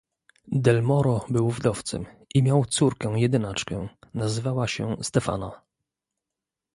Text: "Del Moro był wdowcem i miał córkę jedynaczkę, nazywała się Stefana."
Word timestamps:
"Del 0.51 0.81
Moro 0.83 1.25
był 1.29 1.49
wdowcem 1.51 2.05
i 2.35 2.43
miał 2.43 2.65
córkę 2.65 3.13
jedynaczkę, 3.19 3.87
nazywała 4.13 4.67
się 4.67 4.97
Stefana." 5.01 5.61